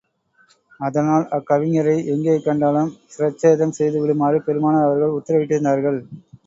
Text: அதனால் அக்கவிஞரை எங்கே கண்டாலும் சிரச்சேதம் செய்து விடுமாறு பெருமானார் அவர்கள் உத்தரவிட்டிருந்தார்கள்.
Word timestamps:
அதனால் 0.79 1.25
அக்கவிஞரை 1.37 1.95
எங்கே 2.13 2.35
கண்டாலும் 2.47 2.91
சிரச்சேதம் 3.13 3.77
செய்து 3.79 3.97
விடுமாறு 4.01 4.39
பெருமானார் 4.47 4.87
அவர்கள் 4.89 5.17
உத்தரவிட்டிருந்தார்கள். 5.19 6.01